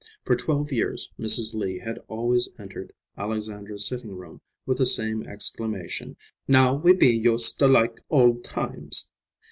For 0.25 0.35
twelve 0.35 0.71
years 0.71 1.13
Mrs. 1.19 1.53
Lee 1.53 1.77
had 1.77 1.99
always 2.07 2.49
entered 2.57 2.91
Alexandra's 3.19 3.85
sitting 3.85 4.15
room 4.15 4.41
with 4.65 4.79
the 4.79 4.87
same 4.87 5.21
exclamation, 5.27 6.17
"Now 6.47 6.73
we 6.73 6.93
be 6.93 7.15
yust 7.15 7.61
a 7.61 7.67
like 7.67 7.99
old 8.09 8.43
times!" 8.43 9.11